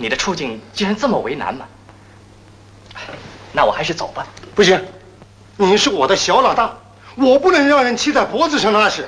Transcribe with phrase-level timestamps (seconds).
[0.00, 1.66] 你的处境竟然这么为难吗？
[3.52, 4.26] 那我还是走吧。
[4.54, 4.82] 不行，
[5.58, 6.74] 你是我的小老大，
[7.16, 9.06] 我不能让人骑在脖子上拉屎。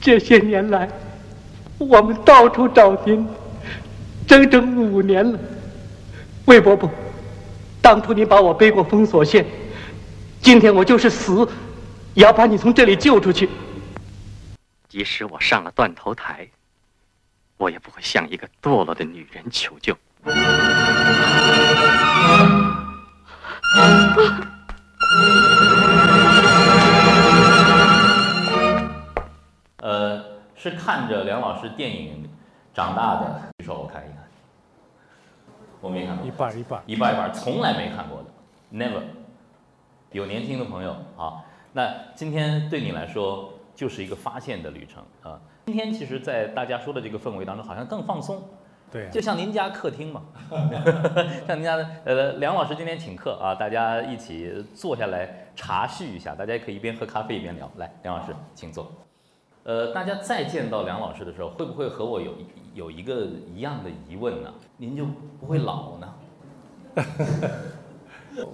[0.00, 0.88] 这些年来，
[1.78, 3.24] 我们到处找您，
[4.26, 5.38] 整整五年了。
[6.46, 6.90] 魏伯伯，
[7.80, 9.46] 当初你把我背过封锁线，
[10.40, 11.48] 今天我就是死，
[12.14, 13.48] 也要把你从这里救出去。
[14.88, 16.48] 即使我上了断头台，
[17.62, 19.96] 我也不会向一个堕落的女人求救。
[29.76, 30.24] 呃，
[30.56, 32.28] 是看着梁老师电影
[32.74, 34.16] 长大的，举手我看一看。
[35.80, 38.28] 我没看过，一半一半，一半一半，从来没看过的
[38.76, 39.02] ，never。
[40.10, 45.38] 有年轻的朋友啊，那今天对你来说就是一个发现的旅程啊。
[45.66, 48.42] 今天其实，在大家说的这个氛围当中，好像更放松。
[48.90, 50.22] 对，就像您家客厅嘛，
[51.46, 57.70] 像您家的呃，梁老师今天请客啊，大家一起坐下来茶叙一下，大家也可以一边喝咖啡一边聊。
[57.76, 58.92] 来，梁老师，请坐。
[59.64, 62.32] 呃，大家再见到梁老师的时候，会不会和我有
[62.74, 64.52] 有一个一样的疑问呢？
[64.76, 65.06] 您就
[65.40, 66.14] 不会老呢？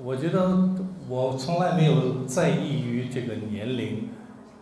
[0.05, 0.69] 我觉得
[1.09, 4.09] 我从来没有在意于这个年龄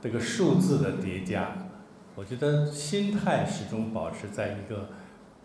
[0.01, 1.51] 这个数字的叠加，
[2.17, 4.89] 我觉得心态始终保持在一个。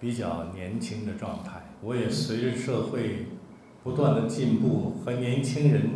[0.01, 3.27] 比较年轻的状态，我也随着社会
[3.83, 5.91] 不断的进步和年轻人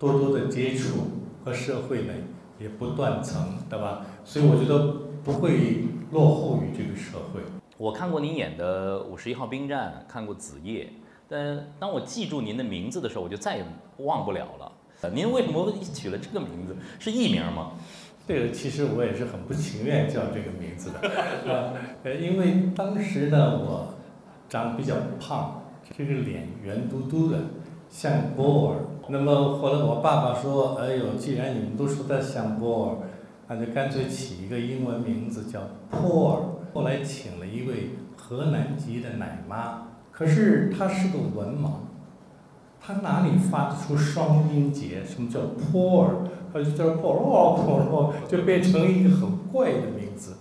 [0.00, 0.96] 多多的接触，
[1.44, 2.12] 和社会呢
[2.58, 4.04] 也不断层，对吧？
[4.24, 7.40] 所以我觉得不会落后于这个社会。
[7.76, 10.86] 我看过您演的《五十一号兵站》，看过《子夜》，
[11.28, 13.64] 但当我记住您的名字的时候，我就再也
[13.98, 14.72] 忘不了了。
[15.14, 16.76] 您为什么取了这个名字？
[16.98, 17.74] 是艺名吗？
[18.28, 21.08] 这个其实我也是很不情愿叫这个名字的，
[21.50, 21.72] 啊，
[22.04, 23.94] 呃，因为当时呢我
[24.50, 25.62] 长比较胖，
[25.96, 27.38] 这个脸圆嘟嘟的，
[27.88, 28.76] 像波尔。
[29.08, 32.96] 那么后来我爸爸说，哎呦，既然你们都说他像波尔，
[33.48, 36.40] 那就干脆起一个英文名字叫 Paul。
[36.74, 41.70] 后来请了一位河南籍的奶妈，可是她是个文盲，
[42.78, 45.02] 她哪里发得出双音节？
[45.02, 46.28] 什么叫 Paul？
[46.52, 50.36] 他就叫破落破落，就变成一个很怪的名字，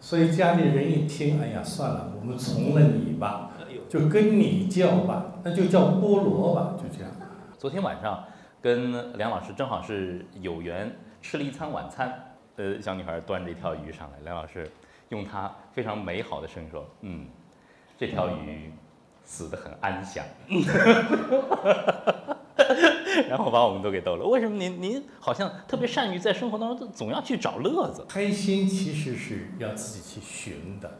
[0.00, 3.50] 所以家里人一听，哎呀，算了，我们从了你吧，
[3.88, 7.12] 就跟你叫吧，那就叫菠萝吧，就这样。
[7.58, 8.24] 昨天晚上
[8.60, 10.90] 跟梁老师正好是有缘
[11.20, 12.12] 吃了一餐晚餐，
[12.56, 14.70] 呃，小女孩端着一条鱼上来，梁老师
[15.10, 17.26] 用他非常美好的声音说：“嗯，
[17.96, 18.72] 这条鱼
[19.22, 20.24] 死得很安详。”
[23.28, 24.26] 然后把我们都给逗了。
[24.26, 28.04] 为什么您您好像特别善于在生活当中总要去找乐子？
[28.08, 30.98] 开心其实是要自己去寻的，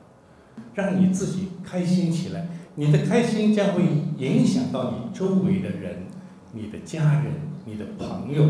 [0.74, 3.82] 让你自己开心起来，你的开心将会
[4.18, 6.06] 影响到你周围的人、
[6.52, 7.32] 你的家人、
[7.64, 8.44] 你的朋友，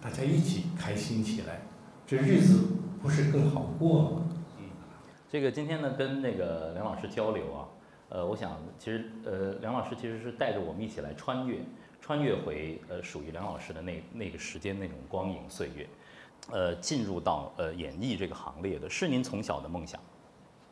[0.00, 1.62] 大家一起开心起来，
[2.06, 2.60] 这日子
[3.02, 4.22] 不是更好过吗？
[4.58, 4.64] 嗯，
[5.30, 7.68] 这个今天呢跟那个梁老师交流啊，
[8.08, 11.58] 呃，我想其实呃梁老师其实是带着我们一起来穿越。
[12.06, 15.88] 穿越回呃属于梁老师的那那个时间那种光影岁月，
[16.50, 19.98] 呃进入到呃演艺这个行列的是您从小的梦想。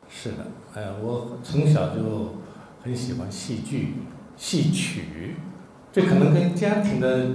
[0.07, 0.45] 是的，
[0.75, 2.35] 哎，我从小就
[2.83, 3.95] 很喜欢戏剧、
[4.37, 5.33] 戏曲，
[5.91, 7.25] 这可能跟家庭的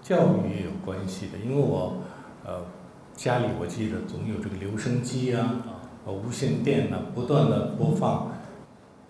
[0.00, 1.98] 教育也有关系的，因为我
[2.46, 2.64] 呃
[3.12, 5.62] 家里我记得总有这个留声机啊、
[6.06, 8.32] 呃无线电呢不断的播放。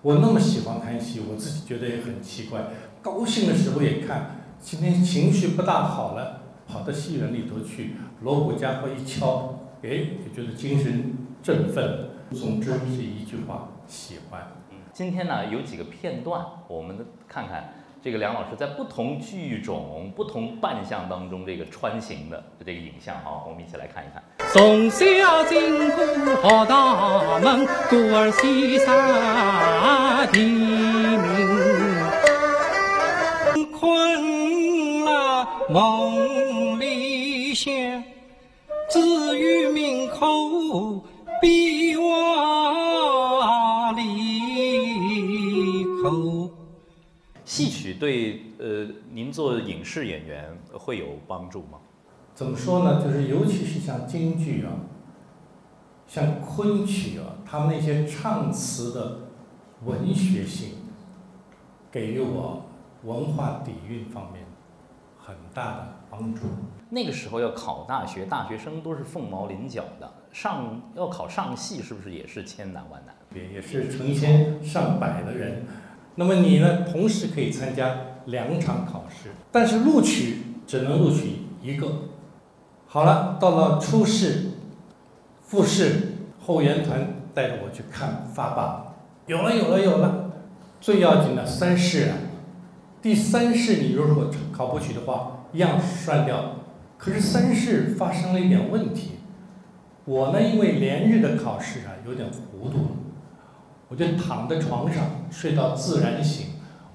[0.02, 2.64] 我那么喜欢看戏，我自己觉得也很奇怪。
[3.04, 9.90] 高兴的时候也看，今天情绪不大好了，跑到戏园里头去，锣鼓家伙一敲，哎，
[10.24, 12.08] 就觉得精神振奋。
[12.32, 14.40] 总之是一句话，喜欢。
[14.94, 16.96] 今天呢，有几个片段，我们
[17.28, 24.22] 看看这个梁老师在不同剧种、不同扮相当中这个穿行的这个影像啊，我们一起来看一看。
[24.50, 28.96] 从小进古河大门，故儿西山
[30.26, 30.32] 的
[35.74, 37.74] 梦里想，
[38.88, 41.04] 只与命口
[41.42, 44.04] 比瓦里
[46.00, 46.48] 口。
[47.44, 51.80] 戏曲对呃，您做影视演员会有帮助吗？
[52.36, 53.02] 怎么说呢？
[53.02, 54.70] 就是尤其是像京剧啊，
[56.06, 59.22] 像昆曲啊，他们那些唱词的
[59.84, 60.68] 文学性，
[61.90, 62.64] 给予我
[63.02, 64.43] 文化底蕴方面
[65.24, 66.42] 很大的帮助。
[66.90, 73.14] 那个时候要考大学，大学生都是凤毛麟角的，上要考上戏是不是也是千难万难？
[73.34, 75.64] 也也是成千上百的人。
[76.16, 81.88] 那么你呢，同时可以参加两场考试，但是录取只能录取一个。
[82.86, 84.52] 好了，到了初试、
[85.42, 88.94] 复试，后援团带着我去看发榜，
[89.26, 90.30] 有了，有了，有了。
[90.80, 92.16] 最要紧的三试啊，
[93.04, 96.54] 第三试你如果考不取的话，一样涮掉。
[96.96, 99.18] 可是三试发生了一点问题，
[100.06, 102.88] 我呢因为连日的考试啊，有点糊涂了，
[103.88, 106.46] 我就躺在床上睡到自然醒。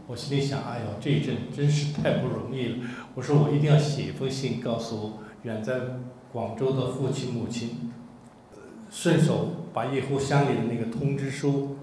[0.07, 2.77] 我心里想，哎呦，这一阵真是太不容易了。
[3.13, 5.75] 我说我一定要写一封信告诉远在
[6.33, 7.91] 广州的父亲母亲，
[8.89, 11.77] 顺手把叶湖乡里的那个通知书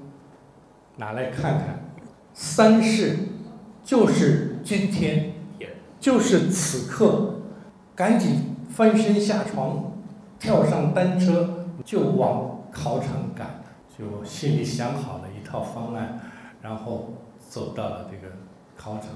[0.96, 1.92] 拿来看看。
[2.34, 3.18] 三试
[3.86, 5.32] 就是今天，
[6.00, 7.36] 就是此刻，
[7.94, 9.92] 赶紧翻身下床，
[10.40, 13.62] 跳上单车就往考场赶，
[13.96, 16.18] 就心里想好了一套方案，
[16.60, 18.34] 然后走到了这个
[18.76, 19.10] 考场，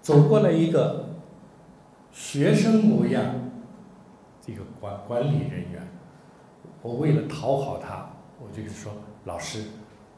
[0.00, 1.16] 走过了一个
[2.12, 3.34] 学生模样，
[4.40, 5.88] 这个管管理人员，
[6.82, 8.92] 我为了讨好他，我就说
[9.24, 9.64] 老师。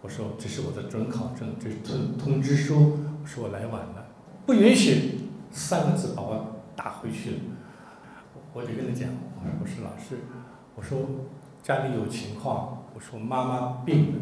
[0.01, 2.99] 我说这是我的准考证，这是通通知书。
[3.29, 4.07] 我说我来晚了，
[4.47, 7.37] 不允许三个字把我打回去了。
[8.55, 10.25] 我就跟他讲，我说我是老师，
[10.75, 10.99] 我说
[11.63, 14.21] 家里有情况，我说妈妈病了。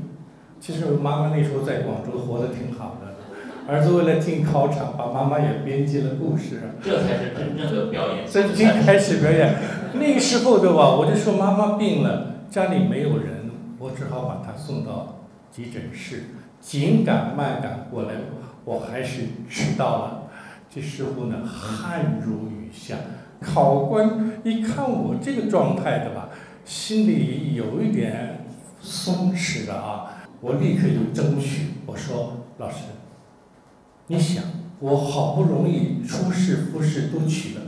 [0.59, 6.73] 其实我妈妈那时候在广州活得挺好的，儿子为了进考场，把妈妈也编辑了故事。
[6.83, 8.27] 这才是真正的表演。
[8.29, 9.55] 真正开始表演，
[9.95, 10.97] 那个时候对吧？
[10.97, 15.13] 我就说妈妈病了，家里没有人，我只好把她送到。
[15.53, 16.25] 急诊室，
[16.61, 18.15] 紧赶慢赶过来，
[18.67, 20.23] 我还是迟到了。
[20.69, 22.97] 这时候呢，汗如雨下。
[23.41, 26.31] 考官一看我这个状态的吧，
[26.65, 28.45] 心里有一点
[28.81, 30.25] 松弛了啊。
[30.41, 32.79] 我立刻就争取，我说：“老师，
[34.09, 34.43] 你想，
[34.81, 37.61] 我好不容易初试、复试都取了，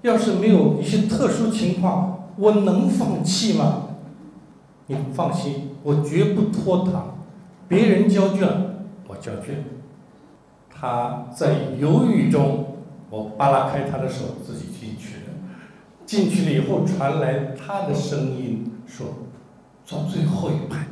[0.00, 3.88] 要是没有一些特殊情况，我能放弃吗？
[4.86, 7.18] 你放心，我绝不拖堂。”
[7.68, 8.48] 别人交卷，
[9.06, 9.62] 我交卷。
[10.80, 12.76] 他在犹豫中，
[13.10, 15.22] 我扒拉开他的手，自己进去了。
[16.06, 19.06] 进去了以后，传来他的声音说
[19.84, 20.86] ：“坐最后一排。”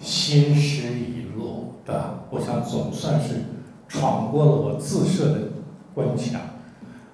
[0.00, 2.20] 心事已落，对吧？
[2.30, 3.34] 我想总算是
[3.88, 5.38] 闯过了我自设的
[5.92, 6.40] 关卡。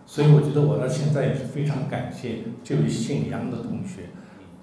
[0.06, 4.10] 所以我觉得我到现在也是非常感谢这位姓杨的同学，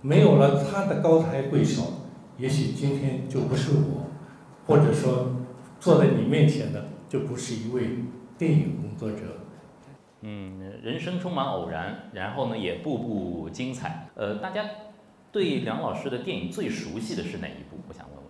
[0.02, 1.82] 没有了他的高抬贵手。
[2.38, 4.06] 也许今天就不是我，
[4.66, 5.32] 或者说
[5.80, 7.90] 坐在你面前的就不是一位
[8.38, 9.38] 电影工作者。
[10.22, 14.08] 嗯，人生充满偶然，然后呢也步步精彩。
[14.16, 14.64] 呃，大家
[15.30, 17.78] 对梁老师的电影最熟悉的是哪一部？
[17.90, 18.26] 我想问问。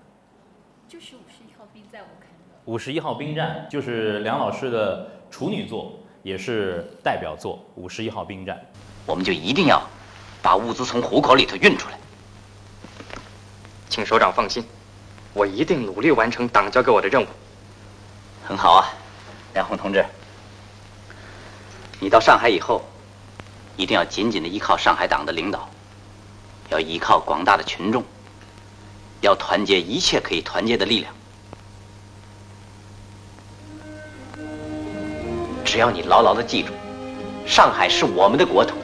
[0.88, 2.56] 就是《五十一号兵站》，我看的。
[2.66, 8.58] 五十一号兵站就是梁老师的处女作，也是代表作《五十一号兵站》。
[9.06, 9.80] 我们就一定要
[10.42, 12.00] 把物资从虎口里头运出来。
[13.90, 14.64] 请首长放心，
[15.36, 17.28] 我一定努力完成党交给我的任务。
[18.52, 18.92] 很好啊，
[19.54, 20.04] 梁红同志，
[22.02, 22.84] 你到上海以后，
[23.78, 25.70] 一定要紧紧的依靠上海党的领导，
[26.68, 28.04] 要依靠广大的群众，
[29.22, 31.14] 要团结一切可以团结的力量。
[35.64, 36.74] 只要你牢牢的记住，
[37.48, 38.76] 上海是我们的国土，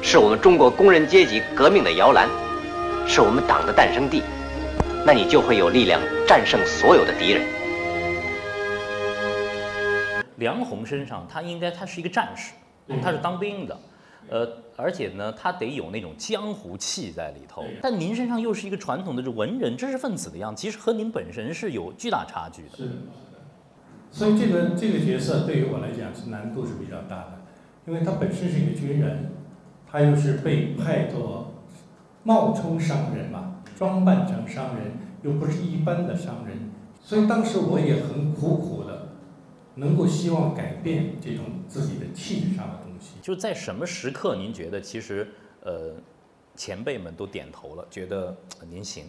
[0.00, 2.28] 是我们中国工人阶级革命的摇篮。
[3.08, 4.22] 是我们党的诞生地，
[5.04, 7.44] 那你就会有力量战胜所有的敌人。
[10.42, 12.52] 梁红身上，他应该他是一个战士，
[13.00, 13.78] 他是当兵的，
[14.28, 14.46] 呃，
[14.76, 17.64] 而且呢，他得有那种江湖气在里头。
[17.80, 22.76] 但您身上又是一个传统的这文人、知识分子的样子，其实和您本身是有巨大差距的。
[22.76, 22.90] 是，
[24.10, 27.40] 所以这个这个角色对于我来讲是难度是比较大的，
[27.86, 29.32] 因为他本身是一个军人，
[29.90, 31.48] 他又是被派做。
[32.24, 36.70] 冒充商人嘛，装扮成商人，又不是一般的商人，
[37.02, 38.81] 所以当时我也很苦苦的，
[39.74, 43.14] 能够希望改变这种自己的气质上的东西。
[43.22, 45.28] 就在什么时刻，您觉得其实
[45.62, 45.94] 呃，
[46.54, 48.36] 前辈们都点头了，觉得
[48.68, 49.04] 您行。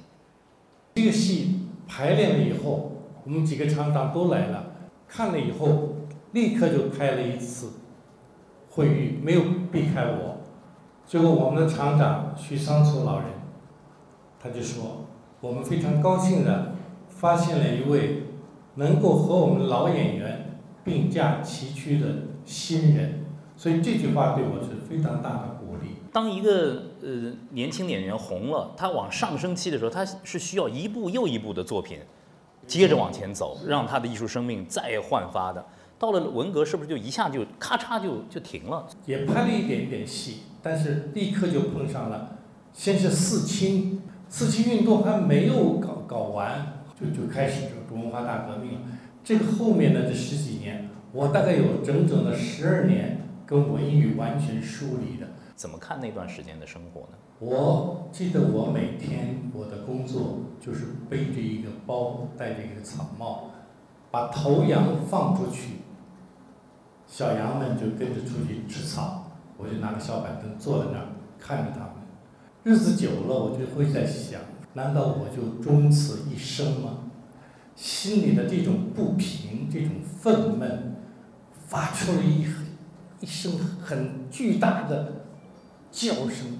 [0.95, 2.91] 这个戏排练了以后，
[3.23, 4.73] 我们几个厂长都来了，
[5.07, 5.95] 看了以后，
[6.31, 7.71] 立刻就开了一次
[8.69, 9.41] 会议，没有
[9.71, 10.37] 避开我。
[11.05, 13.27] 最后，我们的厂长徐桑楚老人，
[14.39, 15.05] 他就说
[15.41, 16.73] ：“我们非常高兴的
[17.09, 18.23] 发现了一位
[18.75, 20.52] 能够和我们老演员
[20.83, 22.07] 并驾齐驱的
[22.45, 23.25] 新人。”
[23.55, 25.89] 所以这句话对我是非常大的鼓励。
[26.11, 31.99] 当一个呃年轻演员红了，他往上升期的时候，他是需要一部又一部的作品，
[32.67, 35.63] 接着往前走，让他的艺术生命再焕发的。
[35.99, 38.85] 到了文革，是不是就一下就咔嚓就就停了？
[39.05, 42.37] 也拍了一点点戏，但是立刻就碰上了，
[42.73, 48.79] 先是四清，四清运动还没有搞搞完，就就开始这个文化大革命了。
[49.23, 55.27] 这个后面的这十几年，我大概有整整的十二年跟文艺完全疏离的。
[55.55, 57.17] 怎么看那段时间的生活呢？
[57.39, 63.51] 我记得我每天我的工作就是背着一个包，戴着一个草帽，
[64.09, 65.73] 把头羊放出去，
[67.05, 71.05] 小羊们就跟着出去吃草，我就拿个小板凳坐在那儿
[71.37, 71.89] 看着他们。
[72.63, 74.39] 日子久了，我就会在想，
[74.73, 77.02] 难道我就终此一生吗？
[77.75, 80.67] 心里的这种不平，这种愤懑，
[81.67, 82.45] 发出了一
[83.19, 85.25] 一声很巨大的
[85.91, 86.57] 叫声，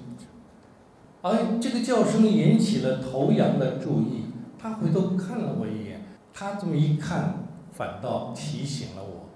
[1.21, 4.23] 而这个叫声引起了头羊的注意，
[4.57, 9.29] 他回头看了我一眼，他这么一看，反倒提醒了我，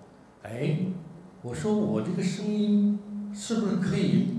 [0.43, 0.77] 哎，
[1.41, 2.97] 我说我这个声音
[3.33, 4.29] 是不是可以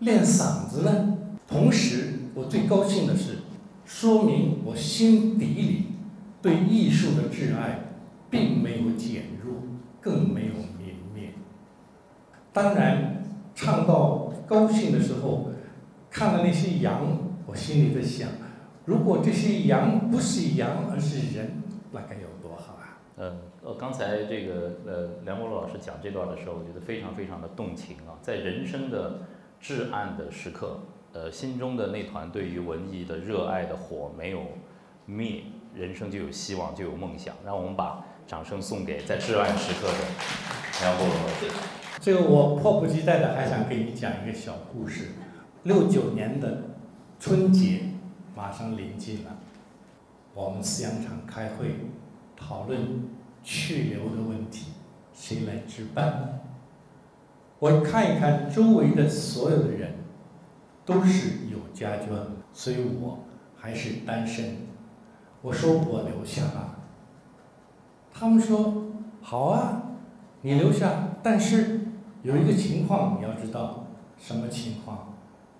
[0.00, 1.18] 练嗓子呢？
[1.46, 3.38] 同时，我最高兴的是，
[3.84, 5.84] 说明我心底里。
[6.44, 7.78] 对艺术的挚爱，
[8.28, 9.54] 并没有减弱，
[9.98, 11.30] 更没有泯灭。
[12.52, 13.24] 当然，
[13.54, 15.48] 唱到高兴的时候，
[16.10, 17.00] 看了那些羊，
[17.46, 18.28] 我心里在想：
[18.84, 23.00] 如果这些羊不是羊，而是人，那该有多好啊！
[23.16, 29.20] 嗯，呃，刚才这个呃梁国老师讲这段的时候，我觉得非常非常的动情啊，在人生的
[29.58, 30.80] 至暗的时刻，
[31.14, 34.42] 呃，心中的那团对于文艺的热爱的火没有
[35.06, 35.44] 灭。
[35.74, 37.34] 人生就有希望，就有梦想。
[37.44, 39.94] 让我们把掌声送给在至暗时刻的
[40.80, 41.14] 梁国荣。
[42.00, 45.12] 这个我迫不及待的还想给你讲一个小故事。
[45.62, 46.62] 六九年的
[47.18, 47.80] 春节
[48.34, 49.36] 马上临近了，
[50.34, 51.76] 我们饲养场开会
[52.36, 53.08] 讨论
[53.42, 54.72] 去留的问题，
[55.14, 56.40] 谁来值班？
[57.58, 59.94] 我看一看周围的所有的人，
[60.84, 62.08] 都是有家眷，
[62.52, 63.20] 所以我
[63.56, 64.56] 还是单身。
[65.44, 66.76] 我说我留下吧，
[68.10, 68.86] 他们说
[69.20, 69.82] 好啊，
[70.40, 71.80] 你留下，但是
[72.22, 73.84] 有一个情况你要知道，
[74.16, 75.12] 什么情况？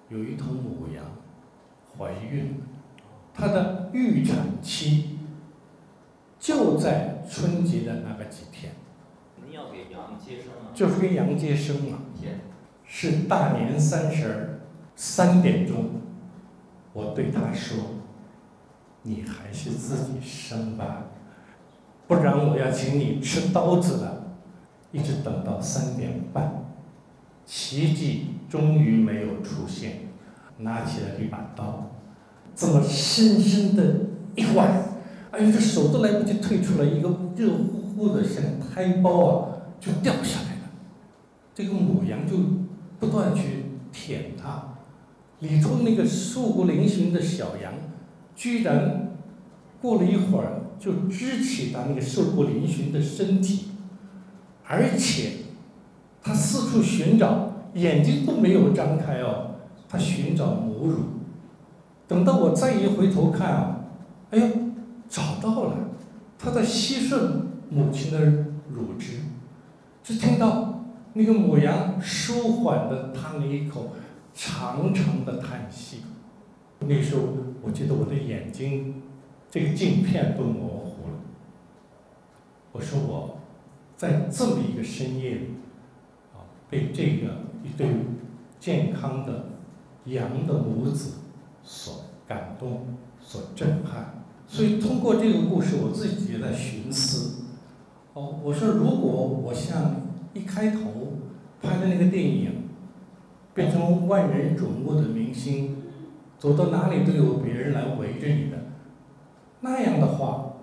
[0.08, 1.04] 有一头母羊
[1.98, 2.62] 怀孕，
[3.34, 5.18] 它的预产期
[6.38, 8.72] 就在春节的那个几天。
[9.46, 10.72] 你要给羊接生啊？
[10.72, 11.98] 就是给羊接生嘛。
[12.86, 14.60] 是大年三十儿
[14.96, 16.00] 三点钟，
[16.94, 17.76] 我对他说。
[19.04, 21.04] 你还是自己生吧，
[22.08, 24.22] 不然我要请你吃刀子了。
[24.92, 26.64] 一直等到三点半，
[27.44, 30.08] 奇迹终于没有出现。
[30.58, 31.90] 拿起了一把刀，
[32.54, 33.82] 这么深深的
[34.36, 34.60] 一剜，
[35.32, 40.70] 哎呦，这手都来不及退出来，一个热乎乎的像胎包啊，就掉下来了。
[41.52, 42.36] 这个母羊就
[43.00, 44.76] 不断去舔它，
[45.40, 47.72] 里头那个瘦骨嶙峋的小羊。
[48.34, 49.16] 居然
[49.80, 53.68] 过了一会儿就支起他那个瘦骨嶙峋的身体，
[54.66, 55.30] 而且
[56.22, 59.56] 他四处寻找，眼睛都没有张开哦，
[59.88, 60.98] 他寻找母乳。
[62.06, 63.80] 等到我再一回头看啊，
[64.30, 64.48] 哎呦，
[65.08, 65.76] 找到了，
[66.38, 67.16] 他在吸吮
[67.70, 68.20] 母亲的
[68.70, 69.20] 乳汁，
[70.02, 73.92] 只听到那个母羊舒缓的叹了一口
[74.34, 76.02] 长长的叹息。
[76.86, 77.22] 那时候，
[77.62, 79.02] 我觉得我的眼睛，
[79.50, 81.18] 这个镜片都模糊了。
[82.72, 83.38] 我说我，
[83.96, 85.46] 在这么一个深夜里，
[86.34, 87.86] 啊，被这个一对
[88.58, 89.46] 健康的
[90.06, 91.18] 羊的母子
[91.62, 94.24] 所感动、所震撼。
[94.46, 97.44] 所以通过这个故事，我自己也在寻思。
[98.12, 100.02] 哦，我说如果我像
[100.34, 101.14] 一开头
[101.62, 102.68] 拍的那个电影，
[103.54, 105.83] 变成万人瞩目的明星。
[106.44, 108.58] 走到哪里都有别人来围着你的，
[109.60, 110.56] 那样的话，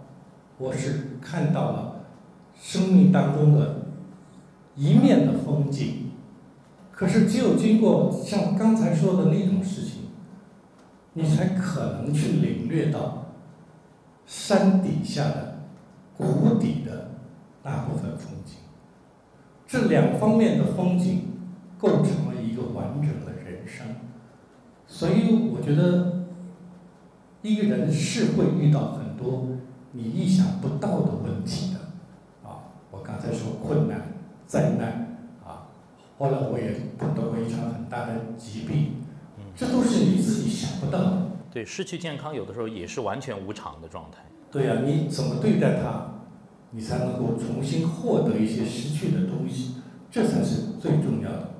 [0.59, 2.05] 我是看到了
[2.55, 3.77] 生命当中的
[4.75, 6.11] 一面的风景。
[6.91, 10.03] 可是只有经过像刚才说的那种事情，
[11.13, 13.33] 你才可能去领略到
[14.27, 15.63] 山底下的
[16.15, 17.09] 谷底的
[17.63, 18.57] 那部分风景。
[19.65, 21.23] 这两方面的风景
[21.79, 23.87] 构成了一个完整的人生。
[24.93, 26.25] 所以我觉得，
[27.41, 29.47] 一个人是会遇到很多
[29.93, 31.79] 你意想不到的问题的，
[32.47, 34.13] 啊，我刚才说困难、
[34.45, 35.71] 灾难，啊，
[36.19, 38.91] 后来我也碰到过一场很大的疾病，
[39.55, 41.27] 这都是你自己想不到的。
[41.49, 44.19] 对，失去健康有的时候也是完全无常的状态。
[44.51, 46.15] 对呀、你怎么对待它，
[46.71, 49.77] 你才能够重新获得一些失去的东西，
[50.11, 51.50] 这才是最重要的。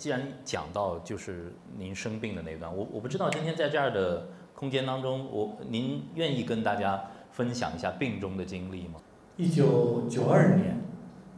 [0.00, 8.94] 既然讲到就是您生病的那段，我我不知道今天在这样的空间当中，我您愿意跟大家分享一下病中的经历吗？
[9.36, 10.80] 一九九二年，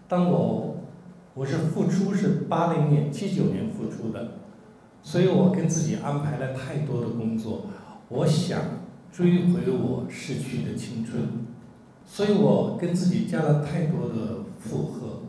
[0.07, 0.77] 当我
[1.35, 4.35] 我是复出是八零年七九年复出的，
[5.03, 7.67] 所以我跟自己安排了太多的工作，
[8.11, 8.61] 我想
[9.11, 11.21] 追回我逝去的青春，
[12.07, 15.23] 所以我跟自己加了太多的负荷。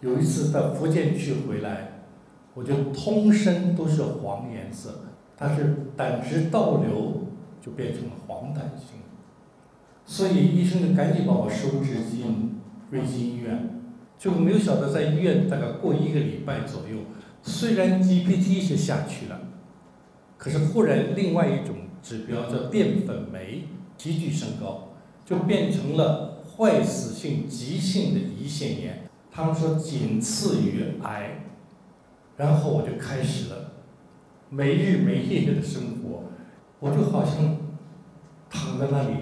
[0.00, 1.93] 有一次到福建去回来，
[2.54, 5.00] 我就通身都是黄颜色，
[5.36, 7.26] 它是胆汁倒流
[7.60, 9.00] 就变成了黄疸性。
[10.06, 13.80] 所以医生就赶紧把我收治进瑞金医院，
[14.18, 16.98] 就没有想到在医院大概过一个礼拜左右，
[17.42, 19.40] 虽然 GPT 是下去了，
[20.36, 23.64] 可是忽然另外一种指标叫淀粉酶
[23.96, 24.90] 急剧升高，
[25.24, 31.43] 就变成了坏死性急性的胰腺炎，他们说仅次于癌，
[32.36, 33.72] 然后我就开始了
[34.50, 36.24] 没日没夜的生活，
[36.80, 37.56] 我就好像
[38.50, 39.16] 躺在那里。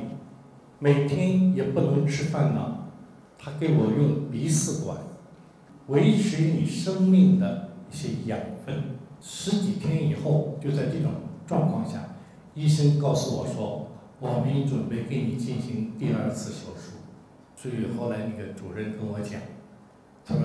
[0.79, 2.89] 每天也不能吃饭呢，
[3.39, 4.99] 他给我用鼻饲管
[5.87, 8.83] 维持你生命的一些养分。
[9.21, 11.13] 十几天以后，就在这种
[11.47, 12.17] 状况下，
[12.55, 16.97] 医生告诉我说，我们准备给你进行第二次手术。
[17.55, 19.41] 所以后来那个主任跟我讲，
[20.27, 20.43] 他说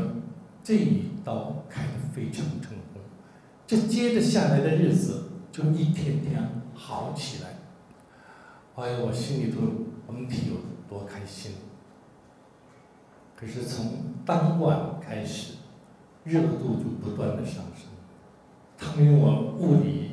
[0.64, 3.02] 这一刀开得非常成功，
[3.68, 7.50] 这接着下来的日子就一天天好起来。
[8.76, 9.60] 哎呦，我心里头。
[10.08, 10.56] 甭提有
[10.88, 11.52] 多开心。
[13.36, 15.56] 可是从当晚开始，
[16.24, 17.90] 热度就不断的上升。
[18.78, 20.12] 他们用我物理，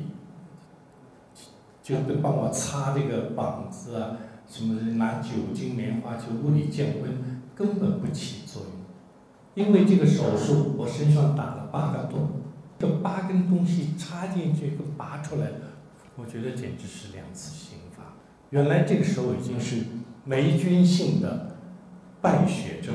[1.81, 8.74] 就就帮我擦这个膀子啊，什么拿酒精、棉花球物理降温，根本不起作用。
[9.55, 12.29] 因为这个手术，我身上打了八个洞，
[12.77, 15.47] 这八根东西插进去跟拔出来，
[16.17, 18.03] 我觉得简直是两次刑罚。
[18.49, 19.77] 原来这个时候已经是
[20.25, 21.55] 霉菌性的
[22.21, 22.93] 败血症，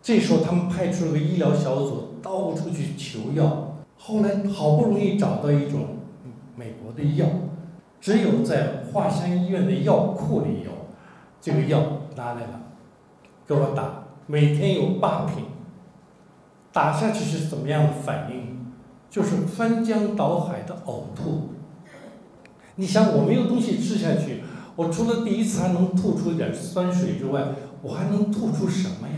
[0.00, 5.96] 这时候他们派出了个医疗小组到处去求药，后来好不容易找到一种
[6.54, 7.26] 美国的药，
[8.00, 10.70] 只有在华山医院的药库里有，
[11.40, 11.82] 这个药
[12.14, 12.62] 拿来了，
[13.44, 15.44] 给我打，每天有八瓶，
[16.72, 18.58] 打下去是怎么样的反应？
[19.10, 21.50] 就是翻江倒海的呕吐。
[22.76, 24.42] 你想我没有东西吃下去。
[24.76, 27.48] 我除了第一次还能吐出一点酸水之外，
[27.82, 29.14] 我还能吐出什么呀？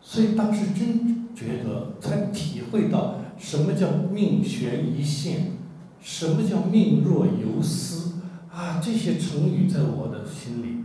[0.00, 5.52] 所以当时真觉得，才体会到什么叫命悬一线，
[6.00, 8.20] 什么叫命若游丝
[8.50, 8.80] 啊！
[8.82, 10.84] 这些成语在我的心里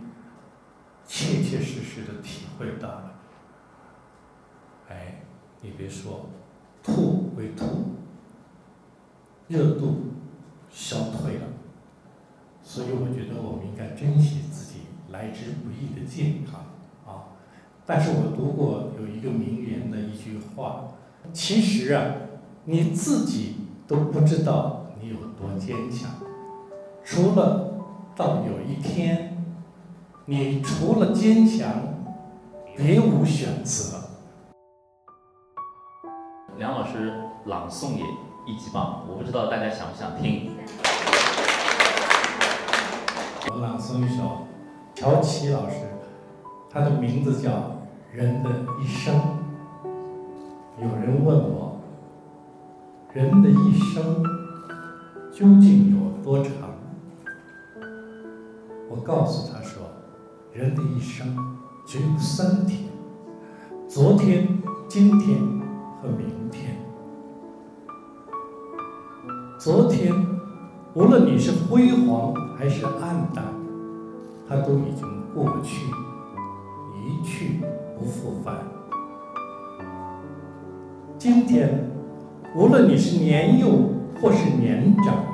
[1.07, 3.08] 切切实实的体会到了。
[5.61, 6.27] 你别说，
[6.81, 7.65] 吐归吐，
[9.47, 10.13] 热度
[10.69, 11.47] 消退了。
[12.63, 16.61] 所以我觉得我们应该珍惜自己来之不易的健康
[17.05, 17.35] 啊！
[17.85, 20.89] 但是我读过有一个名言的一句话，
[21.33, 22.13] 其实啊，
[22.65, 23.55] 你自己
[23.87, 26.11] 都不知道你有多坚强，
[27.03, 27.73] 除了
[28.15, 29.43] 到有一天，
[30.25, 31.73] 你除了坚强，
[32.77, 33.98] 别无选择。
[36.59, 37.13] 梁老师
[37.45, 38.03] 朗诵也
[38.45, 40.51] 一级棒，我不知道大家想不想听。
[43.49, 44.45] 我朗诵一首
[44.93, 45.77] 乔琪老师，
[46.69, 47.49] 他的名字叫
[48.11, 48.49] 《人的
[48.81, 49.15] 一生》。
[50.81, 51.79] 有人问我，
[53.13, 54.21] 人的一生
[55.31, 56.51] 究竟有多长？
[58.89, 59.81] 我告诉他说，
[60.51, 61.37] 人的一生
[61.85, 62.81] 只有三天：
[63.87, 65.37] 昨天、今天
[66.01, 66.38] 和明天。
[69.59, 70.15] 昨天，
[70.93, 73.43] 无论你是辉煌还是暗淡，
[74.47, 75.85] 它都已经过去，
[76.95, 77.59] 一去
[77.97, 78.55] 不复返。
[81.17, 81.91] 今天，
[82.55, 83.67] 无论你是年幼
[84.21, 85.25] 或是年长，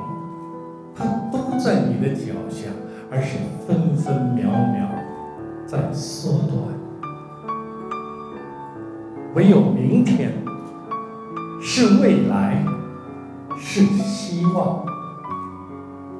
[0.95, 2.69] 它都在你的脚下，
[3.11, 4.89] 而是分分秒秒
[5.67, 6.59] 在缩短。
[9.35, 10.33] 唯有明天，
[11.61, 12.65] 是未来，
[13.57, 14.85] 是希望。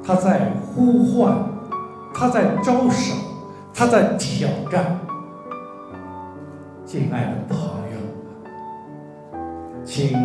[0.04, 1.36] 他在呼唤，
[2.14, 3.14] 他在招手，
[3.74, 5.00] 他在挑战。
[6.84, 7.58] 敬爱的朋
[7.92, 7.98] 友，
[9.84, 10.16] 请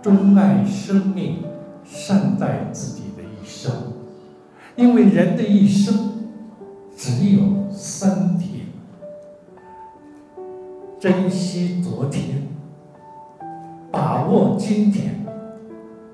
[0.00, 1.44] 钟爱生命，
[1.84, 3.70] 善待自己的一生，
[4.74, 6.30] 因为人的一生
[6.96, 8.68] 只有三天，
[10.98, 12.48] 珍惜昨天，
[13.90, 15.21] 把握今天，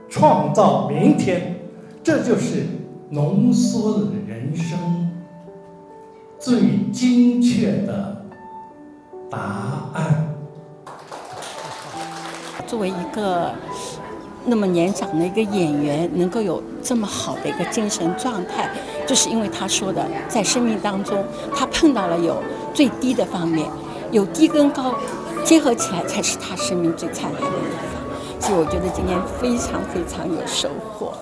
[0.08, 1.56] 创造明天，
[2.02, 2.66] 这就是
[3.10, 5.10] 浓缩了人生
[6.38, 8.24] 最精确的
[9.30, 10.34] 答案。
[12.66, 13.52] 作为一个
[14.44, 18.70] 那么年长的一个演员，能够有这么好的一个精神状态，
[19.06, 22.42] 就是因为他说的，在生命当中，他碰到了有
[22.72, 23.66] 最低的方面，
[24.10, 24.94] 有低跟高
[25.44, 27.48] 结合起来，才是他生命最灿烂的。
[28.40, 31.12] 所以我觉得今天非常非常有收获。